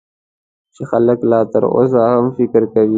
[0.75, 2.89] چې خلک لا تر اوسه هم فکر کوي.